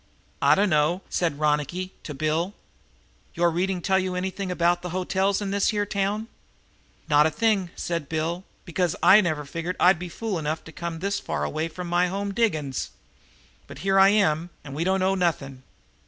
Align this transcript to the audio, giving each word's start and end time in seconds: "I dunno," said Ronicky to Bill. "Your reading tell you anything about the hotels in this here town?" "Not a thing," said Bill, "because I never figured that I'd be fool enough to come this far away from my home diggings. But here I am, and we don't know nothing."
"I 0.41 0.55
dunno," 0.55 1.03
said 1.11 1.37
Ronicky 1.39 1.93
to 2.05 2.15
Bill. 2.15 2.55
"Your 3.35 3.51
reading 3.51 3.83
tell 3.83 3.99
you 3.99 4.15
anything 4.15 4.49
about 4.49 4.81
the 4.81 4.89
hotels 4.89 5.43
in 5.43 5.51
this 5.51 5.69
here 5.69 5.85
town?" 5.85 6.27
"Not 7.07 7.27
a 7.27 7.29
thing," 7.29 7.69
said 7.75 8.09
Bill, 8.09 8.43
"because 8.65 8.95
I 9.03 9.21
never 9.21 9.45
figured 9.45 9.75
that 9.77 9.83
I'd 9.83 9.99
be 9.99 10.09
fool 10.09 10.39
enough 10.39 10.63
to 10.63 10.71
come 10.71 11.01
this 11.01 11.19
far 11.19 11.43
away 11.43 11.67
from 11.67 11.85
my 11.85 12.07
home 12.07 12.33
diggings. 12.33 12.89
But 13.67 13.77
here 13.85 13.99
I 13.99 14.09
am, 14.09 14.49
and 14.63 14.73
we 14.73 14.83
don't 14.83 15.01
know 15.01 15.13
nothing." 15.13 15.61